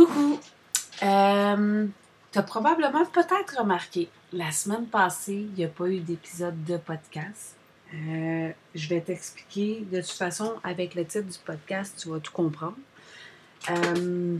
[0.00, 0.40] Coucou!
[1.02, 1.86] Euh,
[2.32, 7.54] T'as probablement peut-être remarqué, la semaine passée, il n'y a pas eu d'épisode de podcast.
[7.92, 9.84] Euh, je vais t'expliquer.
[9.92, 12.78] De toute façon, avec le titre du podcast, tu vas tout comprendre.
[13.68, 14.38] Euh,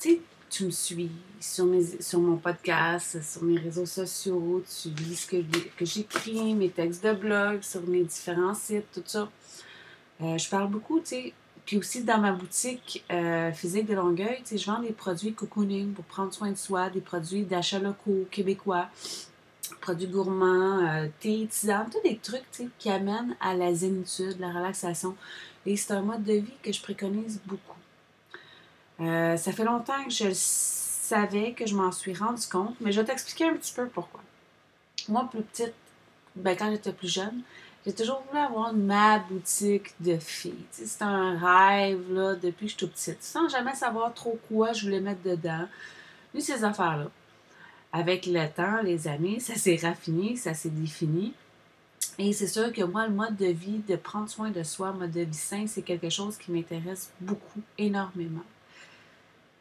[0.00, 5.26] tu me suis sur, mes, sur mon podcast, sur mes réseaux sociaux, tu lis ce
[5.28, 5.36] que,
[5.76, 9.30] que j'écris, mes textes de blog, sur mes différents sites, tout ça.
[10.18, 11.34] Je parle beaucoup, tu sais.
[11.66, 16.04] Puis aussi dans ma boutique euh, physique de Longueuil, je vends des produits cocooning pour
[16.04, 18.88] prendre soin de soi, des produits d'achat locaux québécois,
[19.80, 22.42] produits gourmands, euh, thé, tisane, tous des trucs
[22.78, 25.16] qui amènent à la zénitude, la relaxation.
[25.64, 27.78] Et c'est un mode de vie que je préconise beaucoup.
[29.00, 32.92] Euh, ça fait longtemps que je le savais, que je m'en suis rendu compte, mais
[32.92, 34.20] je vais t'expliquer un petit peu pourquoi.
[35.08, 35.74] Moi, plus petite,
[36.36, 37.42] ben, quand j'étais plus jeune,
[37.84, 40.64] j'ai toujours voulu avoir ma boutique de filles.
[40.70, 44.72] C'est un rêve là, depuis que je suis toute petite, sans jamais savoir trop quoi
[44.72, 45.66] je voulais mettre dedans.
[46.34, 47.08] Ni ces affaires-là.
[47.92, 51.34] Avec le temps, les années, ça s'est raffiné, ça s'est défini.
[52.18, 55.10] Et c'est sûr que moi, le mode de vie, de prendre soin de soi, mode
[55.10, 58.44] de vie sain, c'est quelque chose qui m'intéresse beaucoup, énormément.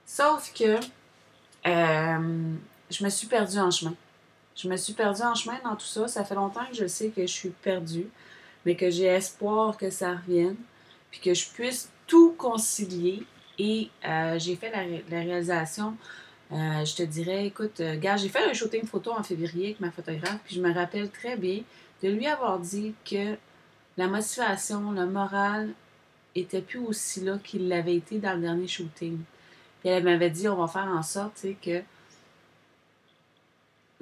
[0.06, 0.78] Sauf que
[1.66, 2.54] euh,
[2.90, 3.96] je me suis perdue en chemin.
[4.56, 6.08] Je me suis perdue en chemin dans tout ça.
[6.08, 8.08] Ça fait longtemps que je sais que je suis perdue,
[8.66, 10.58] mais que j'ai espoir que ça revienne,
[11.10, 13.24] puis que je puisse tout concilier.
[13.60, 15.96] Et euh, j'ai fait la, réalisation,
[16.52, 19.80] euh, je te dirais, écoute, euh, gars, j'ai fait un shooting photo en février avec
[19.80, 21.62] ma photographe, puis je me rappelle très bien
[22.02, 23.38] de lui avoir dit que
[23.98, 25.70] la motivation, le moral
[26.34, 29.20] était plus aussi là qu'il l'avait été dans le dernier shooting.
[29.82, 31.82] Puis elle m'avait dit, on va faire en sorte, que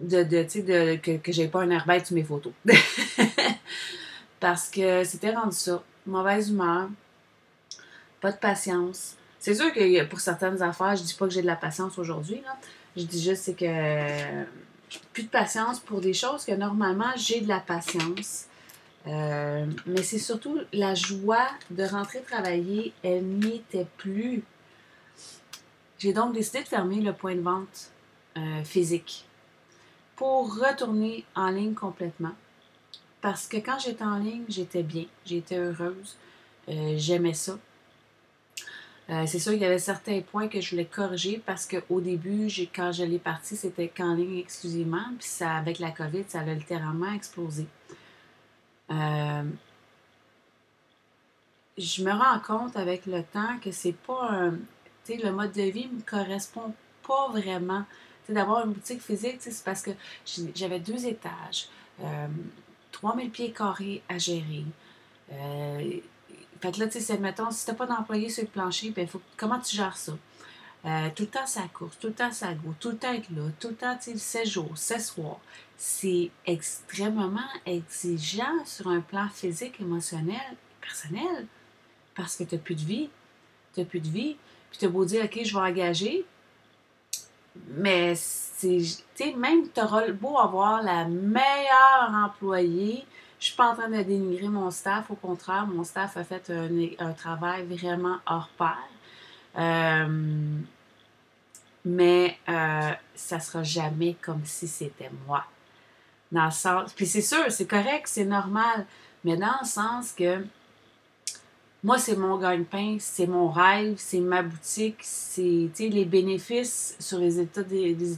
[0.02, 2.54] de, de, de que, que j'ai pas un air bête sur mes photos.
[4.40, 5.84] Parce que c'était rendu ça.
[6.06, 6.90] Mauvaise humeur,
[8.22, 9.16] pas de patience.
[9.38, 12.42] C'est sûr que pour certaines affaires, je dis pas que j'ai de la patience aujourd'hui.
[12.98, 14.44] Je dis juste c'est que euh,
[15.14, 18.46] plus de patience pour des choses que normalement j'ai de la patience.
[19.08, 24.44] Euh, mais c'est surtout la joie de rentrer travailler, elle n'y était plus.
[26.00, 27.92] J'ai donc décidé de fermer le point de vente
[28.38, 29.26] euh, physique
[30.20, 32.34] pour retourner en ligne complètement.
[33.22, 36.18] Parce que quand j'étais en ligne, j'étais bien, j'étais heureuse,
[36.68, 37.58] euh, j'aimais ça.
[39.10, 42.48] Euh, c'est sûr qu'il y avait certains points que je voulais corriger parce qu'au début,
[42.76, 45.06] quand je l'ai parti, c'était qu'en ligne exclusivement.
[45.18, 47.66] Puis ça, avec la COVID, ça a littéralement explosé.
[48.92, 49.44] Euh,
[51.78, 54.52] je me rends compte avec le temps que c'est pas un.
[55.06, 56.74] Tu sais, le mode de vie me correspond
[57.08, 57.86] pas vraiment
[58.30, 59.92] d'avoir une boutique physique, c'est parce que
[60.56, 61.68] j'avais deux étages,
[62.02, 62.28] euh,
[62.92, 64.66] 3000 pieds carrés à gérer.
[65.32, 66.00] Euh,
[66.62, 69.22] fait que là, tu sais, mettons, si t'as pas d'employé sur le plancher, ben, faut,
[69.38, 70.14] comment tu gères ça?
[70.86, 73.30] Euh, tout le temps sa course, tout le temps sa go, tout le temps être
[73.32, 75.40] là, tout le temps, tu sais, 16 jours, 16 soirs.
[75.76, 81.48] C'est extrêmement exigeant sur un plan physique, émotionnel, personnel,
[82.16, 83.10] parce que tu n'as plus de vie.
[83.74, 84.38] Tu n'as plus de vie.
[84.70, 86.26] Puis tu as beau dire, OK, je vais engager,
[87.68, 88.82] mais c'est,
[89.38, 93.06] même tu auras beau avoir la meilleure employée,
[93.40, 96.50] je suis pas en train de dénigrer mon staff, au contraire, mon staff a fait
[96.50, 98.78] un, un travail vraiment hors pair.
[99.58, 100.60] Euh,
[101.86, 105.46] mais euh, ça sera jamais comme si c'était moi.
[106.32, 108.86] Dans le sens, puis c'est sûr, c'est correct, c'est normal,
[109.24, 110.44] mais dans le sens que
[111.84, 117.40] moi, c'est mon gagne-pain, c'est mon rêve, c'est ma boutique, c'est les bénéfices sur les
[117.40, 117.64] états,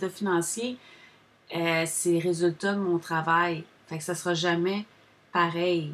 [0.10, 0.78] financiers,
[1.56, 3.64] euh, c'est résultat de mon travail.
[3.86, 4.86] Fait que ça sera jamais
[5.32, 5.94] pareil.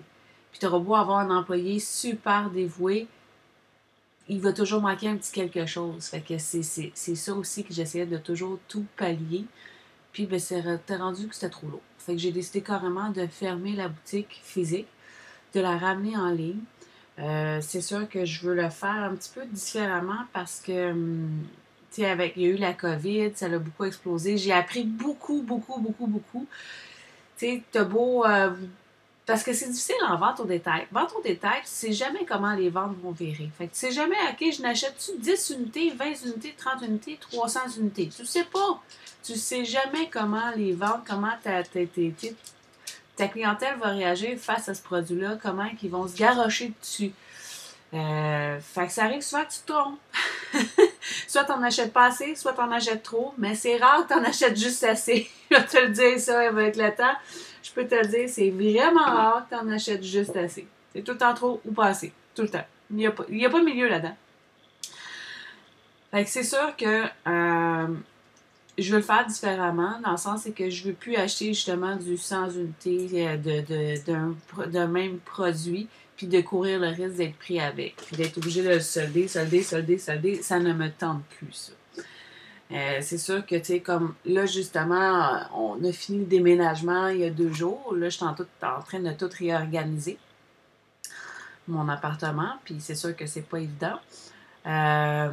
[0.52, 3.08] Puis tu auras beau avoir un employé super dévoué,
[4.30, 6.06] il va toujours manquer un petit quelque chose.
[6.06, 6.64] Fait que c'est
[6.94, 9.46] ça aussi que j'essayais de toujours tout pallier.
[10.12, 10.62] Puis ben, c'est
[10.98, 11.82] rendu que c'était trop lourd.
[11.98, 14.88] Fait que j'ai décidé carrément de fermer la boutique physique,
[15.54, 16.62] de la ramener en ligne.
[17.20, 21.48] Euh, c'est sûr que je veux le faire un petit peu différemment parce que, hum,
[21.92, 24.38] tu sais, avec, il y a eu la COVID, ça a beaucoup explosé.
[24.38, 26.46] J'ai appris beaucoup, beaucoup, beaucoup, beaucoup.
[27.38, 28.26] Tu sais, t'as beau.
[28.26, 28.52] Euh,
[29.26, 30.88] parce que c'est difficile en vente au détail.
[30.92, 33.50] Vente au détail, tu sais jamais comment les ventes vont virer.
[33.58, 37.60] Fait que tu sais jamais, OK, je n'achète-tu 10 unités, 20 unités, 30 unités, 300
[37.80, 38.10] unités?
[38.16, 38.82] Tu sais pas.
[39.24, 41.62] Tu sais jamais comment les ventes, comment ta,
[43.18, 47.12] ta clientèle va réagir face à ce produit-là, comment ils vont se garrocher dessus?
[47.94, 50.00] Euh, fait que ça arrive souvent que tu te trompes.
[51.28, 54.14] soit tu n'en achètes pas assez, soit tu en achètes trop, mais c'est rare que
[54.14, 55.30] tu en achètes juste assez.
[55.52, 57.16] je vais te le dire ça avec le temps.
[57.64, 60.68] Je peux te le dire, c'est vraiment rare que tu en achètes juste assez.
[60.94, 62.14] C'est tout le temps trop ou pas assez.
[62.36, 62.66] Tout le temps.
[62.92, 64.16] Il n'y a, pas, a pas de milieu là-dedans.
[66.12, 67.88] Fait que c'est sûr que euh,
[68.78, 71.96] je veux le faire différemment, dans le sens c'est que je veux plus acheter justement
[71.96, 77.60] du sans unité euh, de, d'un, même produit, puis de courir le risque d'être pris
[77.60, 81.54] avec, puis d'être obligé de le solder, solder, solder, solder, ça ne me tente plus,
[81.54, 81.74] ça.
[82.70, 87.20] Euh, c'est sûr que, tu sais, comme là, justement, on a fini le déménagement il
[87.20, 87.96] y a deux jours.
[87.96, 90.18] Là, je suis en, en train de tout réorganiser,
[91.68, 94.00] mon appartement, puis c'est sûr que c'est pas évident.
[94.68, 95.32] Euh,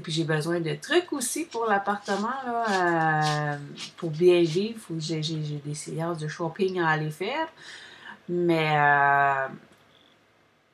[0.00, 3.56] puis j'ai besoin de trucs aussi pour l'appartement, là, euh,
[3.96, 4.80] pour bien vivre.
[4.98, 7.48] J'ai, des séances de shopping à aller faire.
[8.28, 9.48] Mais euh,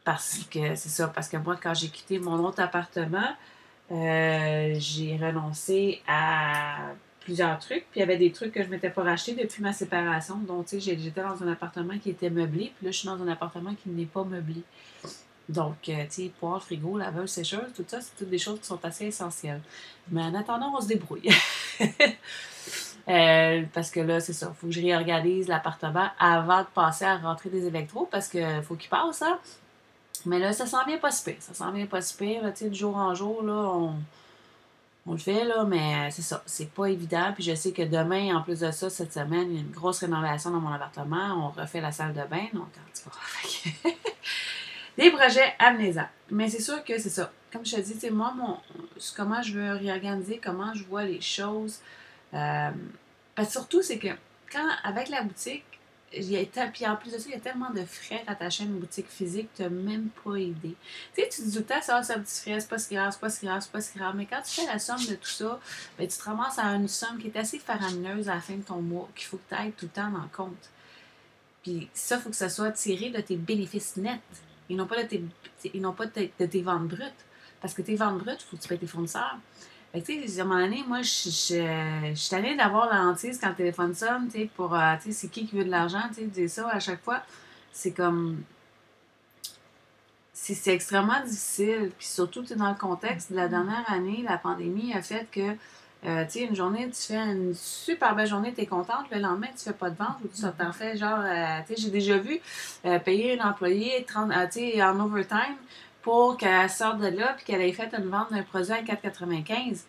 [0.04, 3.28] parce que c'est ça, parce que moi, quand j'ai quitté mon autre appartement,
[3.90, 6.78] euh, j'ai renoncé à
[7.20, 7.86] plusieurs trucs.
[7.90, 10.36] Puis il y avait des trucs que je ne m'étais pas racheté depuis ma séparation.
[10.38, 13.22] Donc, tu sais, j'étais dans un appartement qui était meublé, puis là, je suis dans
[13.22, 14.62] un appartement qui n'est pas meublé.
[15.52, 18.66] Donc, euh, tu sais, poêle, frigo, laveuse, sécheuse, tout ça, c'est toutes des choses qui
[18.66, 19.60] sont assez essentielles.
[20.10, 21.28] Mais en attendant, on se débrouille.
[23.08, 27.04] Euh, parce que là, c'est ça, il faut que je réorganise l'appartement avant de passer
[27.04, 29.40] à rentrer des électros parce qu'il faut qu'ils passent, hein.
[30.24, 31.40] Mais là, ça s'en vient pas si pire.
[31.40, 32.42] Ça s'en vient pas si pire.
[32.54, 33.96] Tu sais, de jour en jour, là, on,
[35.06, 36.44] on le fait, là, mais c'est ça.
[36.46, 37.32] C'est pas évident.
[37.34, 39.72] Puis je sais que demain, en plus de ça, cette semaine, il y a une
[39.72, 41.48] grosse rénovation dans mon appartement.
[41.48, 42.46] On refait la salle de bain.
[42.52, 43.90] Donc, en tout
[44.96, 46.02] des projets amnésiques.
[46.30, 47.30] Mais c'est sûr que c'est ça.
[47.52, 48.58] Comme je te dis, moi, mon,
[49.16, 51.80] comment je veux réorganiser, comment je vois les choses.
[52.34, 52.70] Euh,
[53.34, 54.08] parce surtout, c'est que
[54.50, 55.64] quand, avec la boutique,
[56.14, 58.64] il y a, puis en plus de ça, il y a tellement de frais attachés
[58.64, 60.76] à une boutique physique que tu n'as même pas idée.
[61.14, 62.78] Tu sais, tu te dis tout le temps, ça, c'est un petit frais, c'est pas
[62.78, 64.14] si grave, c'est pas si grave, c'est pas si grave.
[64.16, 65.58] Mais quand tu fais la somme de tout ça,
[65.98, 68.62] ben, tu te ramasses à une somme qui est assez faramineuse à la fin de
[68.62, 70.70] ton mois, qu'il faut que tu ailles tout le temps le compte.
[71.62, 74.20] Puis ça, il faut que ça soit tiré de tes bénéfices nets.
[74.72, 75.22] Ils n'ont pas de tes,
[75.74, 77.26] ils n'ont pas de tes, ventes brutes.
[77.60, 79.36] Parce que tes ventes brutes, il faut que tu payes tes fournisseurs.
[79.92, 83.38] Fait que, tu sais, à un moment donné, moi, je suis tannée d'avoir la hantise
[83.38, 85.70] quand le téléphone sonne, tu sais, pour, euh, tu sais, c'est qui qui veut de
[85.70, 87.22] l'argent, tu sais, dire ça à chaque fois.
[87.70, 88.42] C'est comme.
[90.32, 91.92] C'est extrêmement difficile.
[91.98, 95.28] Puis surtout, tu sais, dans le contexte de la dernière année, la pandémie a fait
[95.30, 95.54] que
[96.04, 99.06] euh, tu sais, une journée, tu fais une super belle journée, tu es contente.
[99.12, 101.82] Le lendemain, tu fais pas de vente ou tu t'en fais genre, euh, tu sais,
[101.82, 102.40] j'ai déjà vu
[102.84, 105.56] euh, payer une employée 30, tu sais, en overtime
[106.02, 109.84] pour qu'elle sorte de là puis qu'elle ait fait une vente d'un produit à 4,95.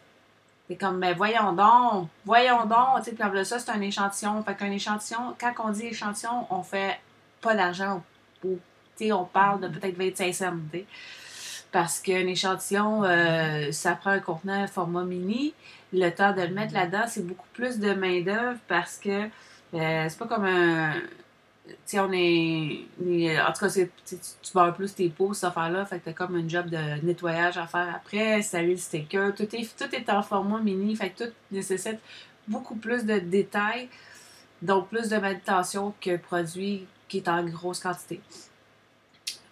[0.70, 4.44] C'est comme, ben voyons donc, voyons donc, tu sais, puis ça, c'est un échantillon.
[4.44, 7.00] Fait qu'un échantillon, quand on dit échantillon, on fait
[7.42, 8.04] pas d'argent.
[8.44, 8.60] Tu
[8.96, 10.86] sais, on parle de peut-être 25 cents, tu sais.
[11.74, 13.04] Parce qu'un échantillon,
[13.72, 15.54] ça prend un contenant format mini
[15.94, 19.26] le temps de le mettre là-dedans, c'est beaucoup plus de main-d'œuvre parce que
[19.74, 20.94] euh, c'est pas comme un.
[21.88, 25.86] Tu on est, En tout cas, tu, tu plus tes pots, cette affaire-là.
[25.86, 29.34] Fait que t'as comme un job de nettoyage à faire après, salut le sticker.
[29.34, 30.96] Tout est, tout est en format mini.
[30.96, 32.00] Fait que tout nécessite
[32.48, 33.88] beaucoup plus de détails,
[34.62, 38.20] donc plus de méditation que produit qui est en grosse quantité.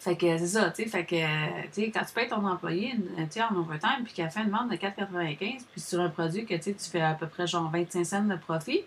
[0.02, 0.90] Fait que c'est ça, tu sais.
[0.90, 2.96] Fait que, tu sais, quand tu payes ton employé
[3.32, 6.56] tu en overtime, puis qu'elle fait une vente de 4,95, puis sur un produit que
[6.56, 8.82] tu fais à peu près genre 25 cents de profit,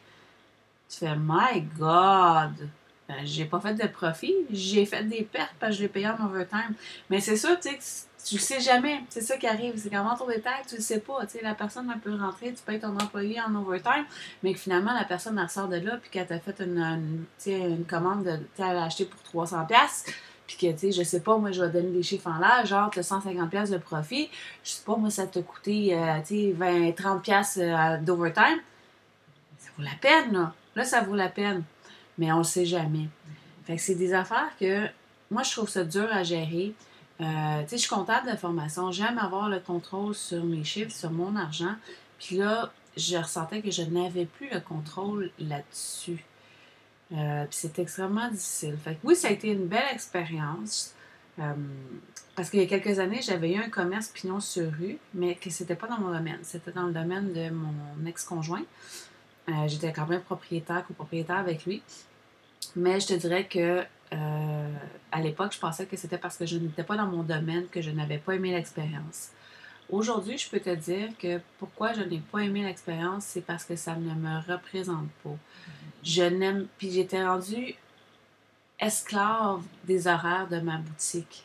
[0.89, 2.69] tu fais, my God!
[3.09, 6.09] Ben, j'ai pas fait de profit, j'ai fait des pertes parce que je l'ai payé
[6.09, 6.75] en overtime.
[7.09, 7.79] Mais c'est ça, tu sais,
[8.25, 9.05] tu le sais jamais.
[9.09, 9.75] C'est ça qui arrive.
[9.77, 11.25] C'est qu'en ton détail, tu le sais pas.
[11.27, 14.05] Tu sais, la personne, elle peut rentrer, tu payes ton employé en overtime,
[14.43, 16.79] mais que finalement, la personne, elle sort de là, puis qu'elle t'a fait une,
[17.47, 19.69] une, une commande, de, elle a acheté pour 300$,
[20.47, 22.67] puis que, tu sais, je sais pas, moi, je vais donner des chiffres en l'air,
[22.67, 24.29] genre, as 150$ de profit,
[24.63, 28.61] je sais pas, moi, ça t'a coûté, euh, tu sais, 20, 30$ euh, d'overtime.
[29.59, 30.53] Ça vaut la peine, là.
[30.77, 31.63] Là, ça vaut la peine.
[32.19, 33.09] Mais on le sait jamais.
[33.65, 34.87] Fait que c'est des affaires que,
[35.31, 36.75] moi, je trouve ça dur à gérer.
[37.21, 38.91] Euh, tu sais, je suis comptable de formation.
[38.93, 41.75] J'aime avoir le contrôle sur mes chiffres, sur mon argent.
[42.19, 46.25] Puis là, je ressentais que je n'avais plus le contrôle là-dessus.
[47.13, 48.77] Euh, c'est extrêmement difficile.
[48.83, 50.95] Fait que oui, ça a été une belle expérience.
[51.39, 51.53] Euh,
[52.37, 55.51] parce qu'il y a quelques années, j'avais eu un commerce pignon sur rue, mais que
[55.51, 56.39] c'était pas dans mon domaine.
[56.43, 58.65] C'était dans le domaine de mon ex-conjoint.
[59.49, 61.83] Euh, j'étais quand même propriétaire, copropriétaire avec lui.
[62.77, 63.85] Mais je te dirais que
[65.11, 67.81] à l'époque, je pensais que c'était parce que je n'étais pas dans mon domaine que
[67.81, 69.31] je n'avais pas aimé l'expérience.
[69.91, 73.75] Aujourd'hui, je peux te dire que pourquoi je n'ai pas aimé l'expérience, c'est parce que
[73.75, 75.37] ça ne me représente pas.
[76.05, 76.67] Je n'aime.
[76.79, 77.75] Puis j'étais rendue
[78.79, 81.45] esclave des horaires de ma boutique.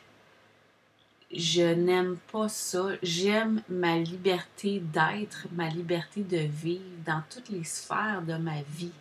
[1.32, 2.89] Je n'aime pas ça.
[3.04, 8.92] J'aime ma liberté d'être, ma liberté de vivre dans toutes les sphères de ma vie.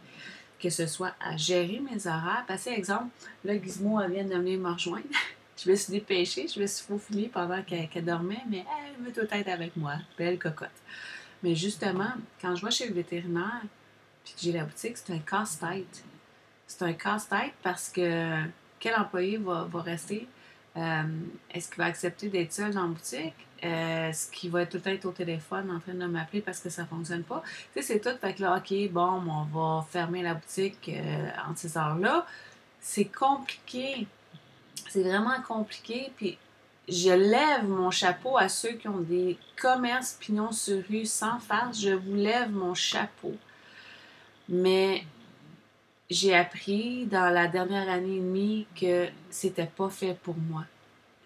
[0.60, 2.44] Que ce soit à gérer mes horaires.
[2.46, 3.08] Que, exemple,
[3.44, 5.06] là, Gizmo vient de venir me rejoindre.
[5.56, 9.34] je me suis dépêchée, je me suis faufilée pendant qu'elle dormait, mais elle veut tout
[9.34, 9.94] être avec moi.
[10.18, 10.68] Belle cocotte.
[11.42, 13.62] Mais justement, quand je vais chez le vétérinaire,
[14.28, 16.04] puis que j'ai la boutique, c'est un casse-tête.
[16.66, 18.42] C'est un casse-tête parce que
[18.78, 20.28] quel employé va, va rester?
[20.76, 21.02] Euh,
[21.50, 23.34] est-ce qu'il va accepter d'être seul dans la boutique?
[23.64, 26.68] Euh, est-ce qu'il va tout le temps au téléphone en train de m'appeler parce que
[26.68, 27.42] ça ne fonctionne pas?
[27.72, 28.16] Tu sais, c'est tout.
[28.20, 32.26] Fait que là, OK, bon, on va fermer la boutique euh, en ces heures-là.
[32.80, 34.06] C'est compliqué.
[34.88, 36.12] C'est vraiment compliqué.
[36.16, 36.36] Puis
[36.86, 41.80] je lève mon chapeau à ceux qui ont des commerces pignons sur rue sans face.
[41.80, 43.34] Je vous lève mon chapeau.
[44.48, 45.04] Mais
[46.10, 50.64] j'ai appris dans la dernière année et demie que c'était pas fait pour moi.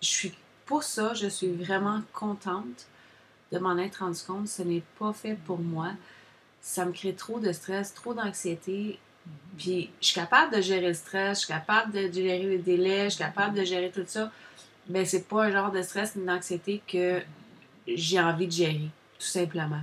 [0.00, 0.33] Je suis
[0.67, 2.87] pour ça, je suis vraiment contente
[3.52, 4.49] de m'en être rendu compte.
[4.49, 5.91] Ce n'est pas fait pour moi.
[6.61, 8.99] Ça me crée trop de stress, trop d'anxiété.
[9.57, 13.05] Puis je suis capable de gérer le stress, je suis capable de gérer les délais,
[13.05, 14.33] je suis capable de gérer tout ça.
[14.88, 17.23] Mais c'est pas un genre de stress ni d'anxiété que
[17.87, 19.83] j'ai envie de gérer, tout simplement.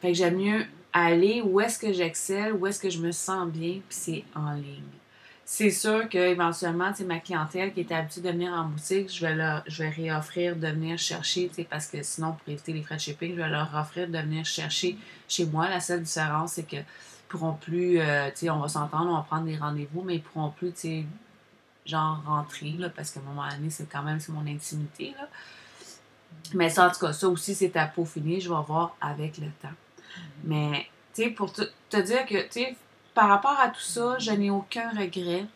[0.00, 3.48] Fait que j'aime mieux aller où est-ce que j'excelle, où est-ce que je me sens
[3.48, 4.82] bien, puis c'est en ligne.
[5.44, 9.62] C'est sûr qu'éventuellement, ma clientèle qui était habituée de venir en boutique, je vais leur
[9.66, 13.32] je vais réoffrir de venir chercher, parce que sinon, pour éviter les frais de shipping,
[13.32, 14.96] je vais leur offrir de venir chercher
[15.28, 15.68] chez moi.
[15.68, 16.78] La seule différence, c'est que
[17.28, 20.72] pourront plus, euh, on va s'entendre, on va prendre des rendez-vous, mais ils pourront plus,
[20.72, 21.04] tu sais,
[21.84, 25.28] genre rentrer, là, parce qu'à un moment donné, c'est quand même mon intimité, là.
[26.54, 29.48] Mais ça, en tout cas, ça aussi, c'est à peaufiner, je vais voir avec le
[29.60, 29.74] temps.
[30.44, 31.62] Mais, tu sais, pour te,
[31.96, 32.76] dire que, tu sais,
[33.14, 35.46] par rapport à tout ça, je n'ai aucun regret.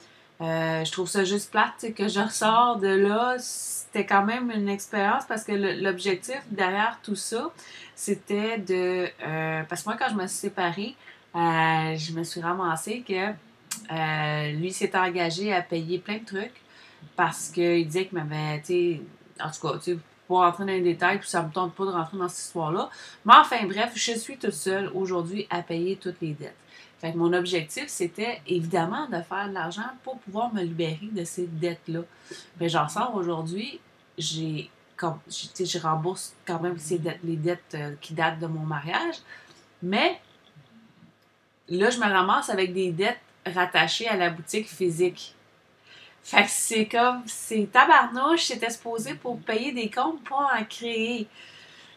[0.40, 3.36] Euh, je trouve ça juste plate que je ressors de là.
[3.38, 7.50] C'était quand même une expérience parce que l'objectif derrière tout ça,
[7.96, 9.08] c'était de.
[9.26, 10.94] Euh, parce que moi, quand je me suis séparée,
[11.34, 13.32] euh, je me suis ramassée que
[14.52, 16.62] lui s'est engagé à payer plein de trucs
[17.16, 18.62] parce qu'il disait qu'il m'avait.
[19.40, 19.92] En tout cas,
[20.28, 22.90] pour rentrer dans les détails, puis ça me tente pas de rentrer dans cette histoire-là.
[23.24, 26.54] Mais enfin, bref, je suis toute seule aujourd'hui à payer toutes les dettes.
[27.00, 31.46] Fait mon objectif, c'était évidemment de faire de l'argent pour pouvoir me libérer de ces
[31.46, 32.00] dettes-là.
[32.60, 33.80] Mais j'en sors aujourd'hui,
[34.16, 38.64] j'ai comme je rembourse quand même ces dettes, les dettes euh, qui datent de mon
[38.64, 39.14] mariage,
[39.80, 40.20] mais
[41.68, 45.34] là, je me ramasse avec des dettes rattachées à la boutique physique.
[46.28, 51.26] Fait que c'est comme, c'est tabarnouche, c'était exposé pour payer des comptes, pas en créer.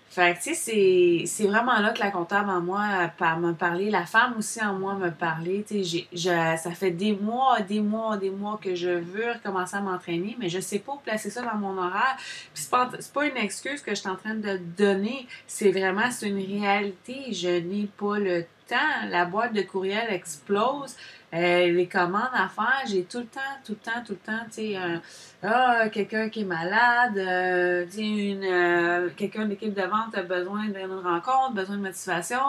[0.09, 4.05] Fait que, tu sais, c'est vraiment là que la comptable en moi m'a parlé, la
[4.05, 8.73] femme aussi en moi me sais, ça fait des mois, des mois, des mois que
[8.73, 12.15] je veux recommencer à m'entraîner, mais je sais pas où placer ça dans mon horaire.
[12.53, 16.09] Puis c'est pas, pas une excuse que je suis en train de donner, c'est vraiment,
[16.21, 17.33] une réalité.
[17.33, 18.45] Je n'ai pas le
[19.09, 20.95] La boîte de courriel explose.
[21.33, 24.45] Euh, les commandes à faire, j'ai tout le temps, tout le temps, tout le temps,
[24.47, 24.77] tu sais,
[25.43, 30.65] ah, quelqu'un qui est malade, euh, une, euh, quelqu'un de l'équipe de vente a besoin
[30.65, 32.39] d'une rencontre, besoin de motivation.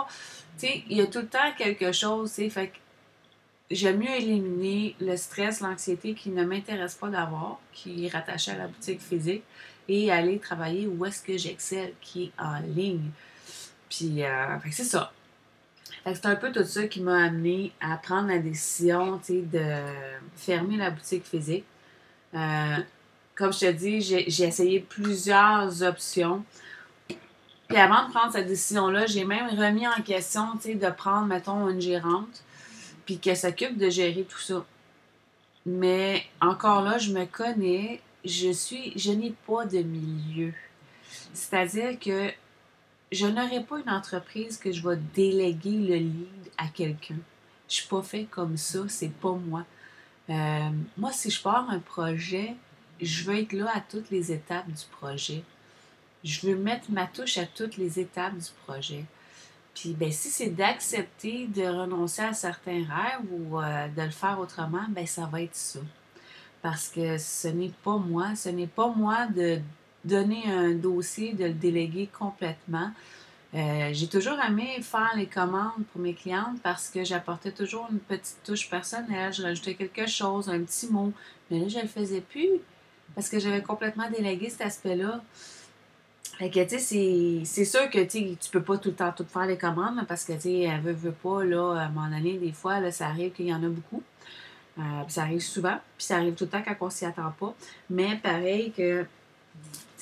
[0.58, 2.78] Tu sais, il y a tout le temps quelque chose, tu sais, fait que
[3.70, 8.56] j'aime mieux éliminer le stress, l'anxiété qui ne m'intéresse pas d'avoir, qui est rattaché à
[8.56, 9.44] la boutique physique,
[9.88, 13.10] et aller travailler où est-ce que j'excelle, qui est en ligne.
[13.88, 14.22] Puis,
[14.72, 15.12] c'est ça
[16.04, 19.64] c'est un peu tout ça qui m'a amené à prendre la décision de
[20.36, 21.64] fermer la boutique physique.
[22.34, 22.78] Euh,
[23.34, 26.44] comme je te dis, j'ai essayé plusieurs options.
[27.68, 31.80] Puis avant de prendre cette décision-là, j'ai même remis en question de prendre, mettons, une
[31.80, 32.42] gérante,
[33.06, 34.64] puis qu'elle s'occupe de gérer tout ça.
[35.64, 40.52] Mais encore là, je me connais, je suis, je n'ai pas de milieu.
[41.32, 42.30] C'est-à-dire que
[43.12, 47.18] je n'aurai pas une entreprise que je vais déléguer le lead à quelqu'un.
[47.68, 49.64] Je suis pas fait comme ça, c'est pas moi.
[50.30, 52.56] Euh, moi, si je pars un projet,
[53.00, 55.44] je veux être là à toutes les étapes du projet.
[56.24, 59.04] Je veux mettre ma touche à toutes les étapes du projet.
[59.74, 64.38] Puis, ben, si c'est d'accepter de renoncer à certains rêves ou euh, de le faire
[64.38, 65.80] autrement, ben, ça va être ça.
[66.62, 69.60] Parce que ce n'est pas moi, ce n'est pas moi de
[70.04, 72.90] donner un dossier, de le déléguer complètement.
[73.54, 77.98] Euh, j'ai toujours aimé faire les commandes pour mes clientes parce que j'apportais toujours une
[77.98, 81.12] petite touche personnelle, je rajoutais quelque chose, un petit mot.
[81.50, 82.48] Mais là, je ne le faisais plus
[83.14, 85.22] parce que j'avais complètement délégué cet aspect-là.
[86.38, 89.26] Fait que, tu sais, c'est sûr que, tu tu peux pas tout le temps tout
[89.26, 92.52] faire les commandes parce que, tu veut, veut pas, là, à un moment donné, des
[92.52, 94.02] fois, là, ça arrive qu'il y en a beaucoup.
[94.78, 97.54] Euh, ça arrive souvent, puis ça arrive tout le temps quand on s'y attend pas.
[97.90, 99.04] Mais pareil que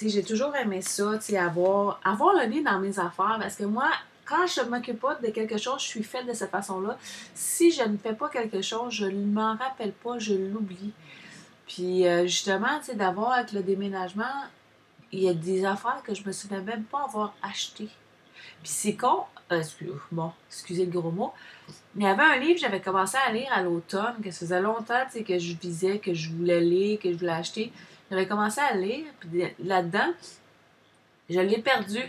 [0.09, 3.91] j'ai toujours aimé ça, avoir, avoir le nez dans mes affaires parce que moi,
[4.25, 6.97] quand je ne m'occupe pas de quelque chose, je suis faite de cette façon-là.
[7.35, 10.93] Si je ne fais pas quelque chose, je ne m'en rappelle pas, je l'oublie.
[11.67, 14.25] Puis euh, justement, tu sais, d'avoir avec le déménagement,
[15.13, 17.89] il y a des affaires que je me souviens même pas avoir achetées.
[18.63, 19.63] Puis c'est con, euh,
[20.49, 21.33] excusez le gros mot,
[21.95, 24.41] mais il y avait un livre que j'avais commencé à lire à l'automne, que ça
[24.41, 27.73] faisait longtemps que je visais, que je voulais lire, que je voulais acheter.
[28.11, 30.13] J'avais commencé à lire, puis là-dedans,
[31.29, 32.01] je l'ai perdu.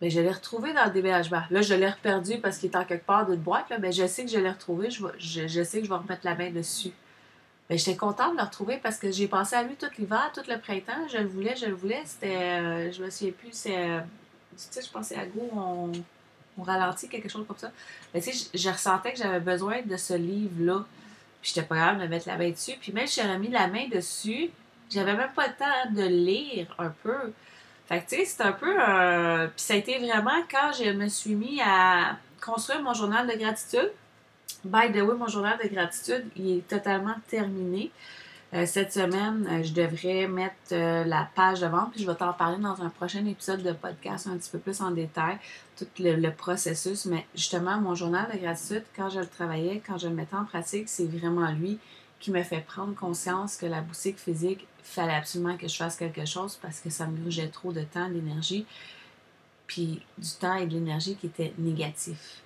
[0.00, 1.42] Mais je l'ai retrouvé dans le déménagement.
[1.50, 4.06] Là, je l'ai reperdu parce qu'il est en quelque part d'une boîte, là, mais je
[4.06, 4.90] sais que je l'ai retrouvé.
[4.90, 6.92] Je, sais que je vais remettre la main dessus.
[7.68, 10.42] Mais j'étais contente de le retrouver parce que j'ai pensé à lui tout l'hiver, tout
[10.48, 11.08] le printemps.
[11.10, 12.00] Je le voulais, je le voulais.
[12.04, 12.36] C'était.
[12.36, 13.76] Euh, je me souviens plus, c'est.
[13.76, 14.00] Euh,
[14.52, 15.92] tu sais, je pensais à Go, on,
[16.58, 17.72] on, ralentit, quelque chose comme ça.
[18.14, 20.84] Mais tu sais, je, ressentais que j'avais besoin de ce livre-là.
[21.42, 22.74] J'étais pas capable de mettre la main dessus.
[22.80, 24.50] Puis même si j'avais mis la main dessus,
[24.90, 27.32] j'avais même pas le temps de lire un peu.
[27.88, 28.76] Fait que, tu sais, c'est un peu.
[28.78, 33.26] Euh, puis ça a été vraiment quand je me suis mis à construire mon journal
[33.26, 33.92] de gratitude.
[34.64, 37.90] By the way, mon journal de gratitude, il est totalement terminé.
[38.54, 42.32] Euh, cette semaine, euh, je devrais mettre la page de vente, puis je vais t'en
[42.32, 45.38] parler dans un prochain épisode de podcast un petit peu plus en détail,
[45.76, 47.04] tout le, processus.
[47.04, 50.44] Mais justement, mon journal de gratitude, quand je le travaillais, quand je le mettais en
[50.44, 51.78] pratique, c'est vraiment lui
[52.20, 56.24] qui me fait prendre conscience que la boutique physique, fallait absolument que je fasse quelque
[56.24, 58.66] chose parce que ça me grugeait trop de temps, d'énergie,
[59.66, 62.42] puis du temps et de l'énergie qui étaient négatifs.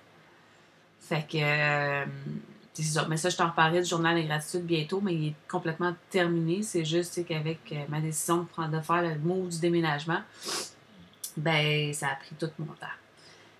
[0.99, 2.05] Fait que, euh,
[3.07, 6.63] Mais ça, je t'en reparlerai du journal de gratitude bientôt, mais il est complètement terminé.
[6.63, 10.21] C'est juste qu'avec euh, ma décision de, faire le mot du déménagement,
[11.37, 12.87] ben, ça a pris tout mon temps.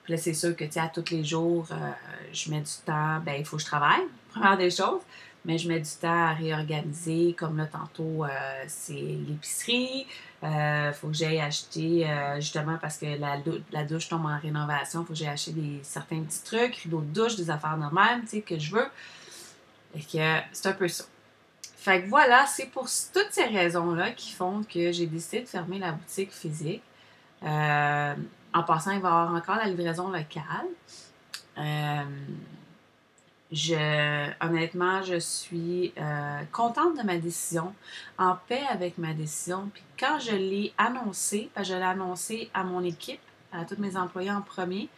[0.04, 1.92] Puis là, c'est sûr que, tu à tous les jours, euh,
[2.34, 5.02] je mets du temps, ben, il faut que je travaille, première des choses
[5.46, 7.36] mais je mets du temps à réorganiser.
[7.38, 10.08] Comme là, tantôt, euh, c'est l'épicerie.
[10.42, 13.38] Il euh, faut que j'aille acheter, euh, justement, parce que la,
[13.72, 17.02] la, douche tombe en rénovation, il faut que j'aille acheter des, certains petits trucs, rideaux
[17.02, 18.88] de douche, des affaires normales, tu sais, que je veux.
[19.96, 21.06] Et que c'est un peu ça.
[21.78, 22.84] Fait que voilà, c'est pour
[23.14, 26.82] toutes ces raisons-là qui font que j'ai décidé de fermer la boutique physique.
[27.42, 30.68] en passant, il va y avoir encore la livraison locale.
[34.42, 37.74] Honnêtement, je suis euh, contente de ma décision,
[38.18, 39.70] en paix avec ma décision.
[39.74, 44.32] Puis quand je l'ai annoncé, je l'ai annoncé à mon équipe, à tous mes employés
[44.32, 44.90] en premier,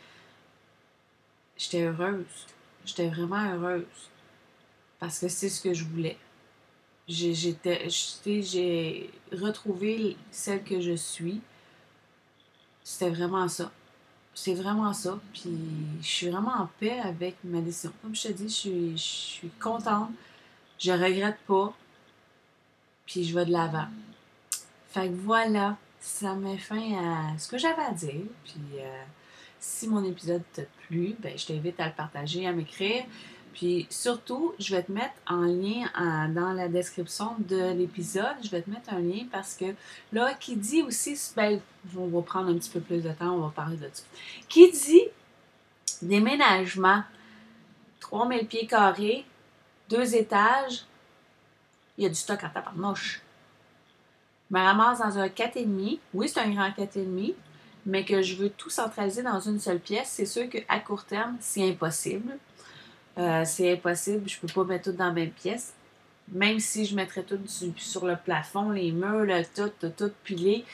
[1.57, 2.47] j'étais heureuse.
[2.85, 4.09] J'étais vraiment heureuse.
[4.99, 6.17] Parce que c'est ce que je voulais.
[7.07, 7.57] J'ai
[9.31, 11.41] retrouvé celle que je suis.
[12.83, 13.71] C'était vraiment ça
[14.35, 15.17] c'est vraiment ça.
[15.33, 15.57] Puis
[16.01, 17.91] je suis vraiment en paix avec ma décision.
[18.01, 20.09] Comme je te dis, je suis, je contente.
[20.77, 21.73] Je regrette pas.
[23.05, 23.87] Puis je vais de l'avant.
[24.89, 28.25] Fait que voilà, ça met fin à ce que j'avais à dire.
[28.43, 29.03] Puis euh,
[29.59, 33.05] si mon épisode t'a plu, ben, je t'invite à le partager, à m'écrire.
[33.55, 35.87] Puis surtout, je vais te mettre en lien
[36.33, 39.73] dans la description de l'épisode, je vais te mettre un lien parce que
[40.11, 41.61] là, qui dit aussi, ben,
[41.97, 44.03] on va prendre un petit peu plus de temps, on va parler de ça.
[44.49, 45.03] Qui dit
[46.01, 47.03] déménagement,
[48.01, 49.25] 3000 pieds carrés,
[49.89, 50.85] deux étages,
[51.97, 53.21] il y a du stock à taparnouche.
[54.51, 55.99] Je me ramasse dans un 4,5.
[56.13, 57.33] Oui, c'est un grand 4,5,
[57.85, 60.09] mais que je veux tout centraliser dans une seule pièce.
[60.09, 62.37] C'est sûr qu'à court terme, c'est impossible.
[63.17, 65.73] Euh, c'est impossible, je peux pas mettre tout dans la même pièce.
[66.31, 67.39] Même si je mettrais tout
[67.77, 70.65] sur le plafond, les murs, tout, tout, tout pilé,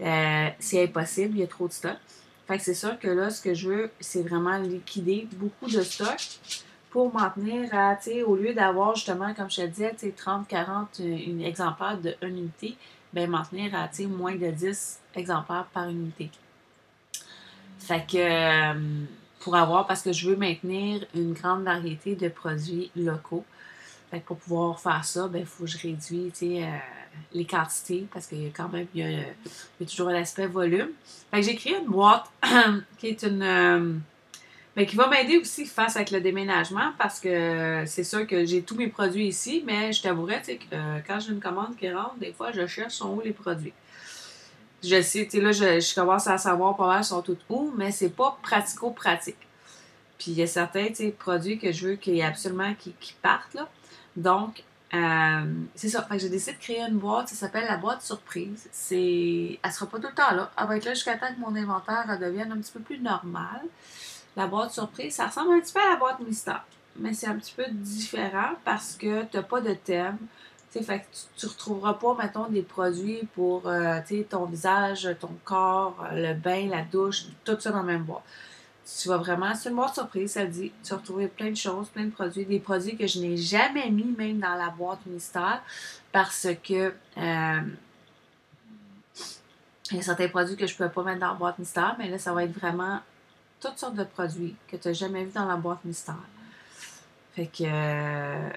[0.00, 1.96] euh, c'est impossible, il y a trop de stock.
[2.46, 5.82] Fait que c'est sûr que là, ce que je veux, c'est vraiment liquider beaucoup de
[5.82, 6.18] stock
[6.90, 10.48] pour m'en tenir à, tu sais, au lieu d'avoir justement, comme je te disais, 30,
[10.48, 12.76] 40 une, exemplaires de une unité,
[13.12, 16.30] ben m'en tenir à, tu sais, moins de 10 exemplaires par unité.
[17.78, 19.04] Fait que, euh,
[19.40, 23.44] pour avoir, parce que je veux maintenir une grande variété de produits locaux.
[24.10, 26.66] Fait pour pouvoir faire ça, il ben, faut que je réduise euh,
[27.32, 30.90] les quantités parce que quand même, il y a, toujours l'aspect volume.
[31.32, 32.26] J'ai créé une boîte
[32.98, 33.42] qui est une.
[33.42, 33.94] Euh,
[34.76, 38.62] ben, qui va m'aider aussi face avec le déménagement parce que c'est sûr que j'ai
[38.62, 42.16] tous mes produits ici, mais je t'avouerais que euh, quand j'ai une commande qui rentre,
[42.16, 43.72] des fois, je cherche sont où les produits
[44.82, 47.90] je sais, tu sais, là, je, commence à savoir pas mal sont tout où, mais
[47.90, 49.36] c'est pas pratico-pratique.
[50.18, 50.88] Puis il y a certains,
[51.18, 53.68] produits que je veux qu'il absolument qui, partent, là.
[54.16, 54.62] Donc,
[54.92, 56.02] euh, c'est ça.
[56.02, 58.68] Fait que j'ai décidé de créer une boîte, ça s'appelle la boîte surprise.
[58.72, 59.58] C'est...
[59.62, 60.50] Elle sera pas tout le temps là.
[60.58, 63.62] Elle va être là jusqu'à temps que mon inventaire devienne un petit peu plus normal.
[64.36, 66.64] La boîte surprise, ça ressemble un petit peu à la boîte mystère.
[66.96, 70.18] Mais c'est un petit peu différent parce que tu n'as pas de thème.
[70.72, 76.68] Tu ne retrouveras pas, mettons, des produits pour euh, ton visage, ton corps, le bain,
[76.68, 78.22] la douche, tout ça dans la même boîte.
[79.00, 80.70] tu vas vraiment, c'est une bonne surprise, ça dit.
[80.84, 83.90] Tu vas retrouver plein de choses, plein de produits, des produits que je n'ai jamais
[83.90, 85.60] mis même dans la boîte mystère
[86.12, 87.60] parce que euh,
[89.90, 91.96] il y a certains produits que je ne peux pas mettre dans la boîte mystère,
[91.98, 93.00] mais là, ça va être vraiment
[93.60, 96.14] toutes sortes de produits que tu n'as jamais vu dans la boîte mystère.
[97.34, 98.50] Fait que euh,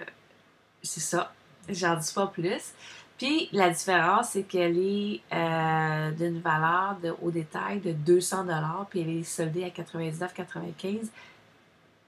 [0.82, 1.34] c'est ça.
[1.70, 2.74] J'en dis pas plus.
[3.18, 8.48] Puis la différence, c'est qu'elle est, euh, d'une valeur de, au détail de 200
[8.90, 11.10] puis elle est soldée à 99,95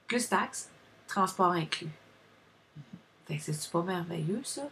[0.08, 0.70] plus taxes,
[1.08, 1.90] transport inclus.
[3.28, 4.64] Fait que c'est pas merveilleux ça?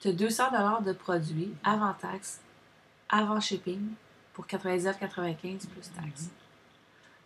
[0.00, 2.40] Tu as 200 de produits avant taxes,
[3.08, 3.92] avant shipping
[4.32, 6.30] pour 99,95 plus taxes.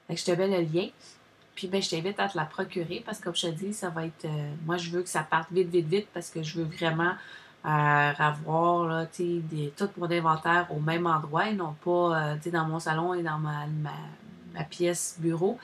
[0.06, 0.88] Fait que je te mets le lien.
[1.60, 3.90] Puis ben, je t'invite à te la procurer parce que comme je te dis, ça
[3.90, 4.24] va être.
[4.24, 7.12] Euh, moi, je veux que ça parte vite, vite, vite parce que je veux vraiment
[7.66, 12.64] euh, avoir là, des, tout mon inventaire au même endroit et non pas euh, dans
[12.64, 13.66] mon salon et dans ma,
[14.54, 15.58] ma, pièce bureau.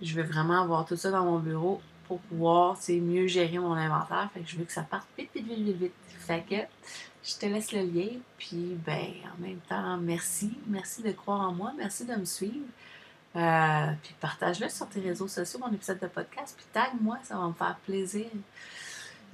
[0.00, 4.30] Je veux vraiment avoir tout ça dans mon bureau pour pouvoir mieux gérer mon inventaire.
[4.32, 5.92] Fait que je veux que ça parte vite, vite, vite, vite, vite.
[6.06, 6.54] Fait que
[7.24, 8.10] je te laisse le lien.
[8.38, 10.52] Puis, ben, en même temps, merci.
[10.68, 11.72] Merci de croire en moi.
[11.76, 12.66] Merci de me suivre.
[13.34, 16.54] Euh, puis partage-le sur tes réseaux sociaux, mon épisode de podcast.
[16.56, 18.26] Puis tag-moi, ça va me faire plaisir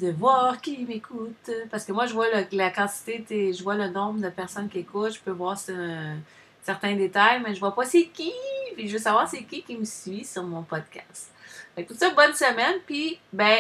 [0.00, 1.50] de voir qui m'écoute.
[1.70, 5.14] Parce que moi, je vois la quantité, je vois le nombre de personnes qui écoutent,
[5.14, 8.32] je peux voir certains détails, mais je vois pas c'est qui.
[8.74, 11.32] Puis je veux savoir c'est qui qui me suit sur mon podcast.
[11.74, 12.76] Fait tout ça, bonne semaine.
[12.87, 13.58] Puis, ben,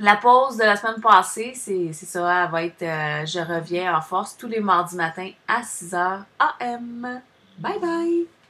[0.00, 4.00] la pause de la semaine passée, c'est ça, elle va être, euh, je reviens en
[4.00, 7.22] force tous les mardis matins à 6h AM.
[7.58, 8.43] Bye bye!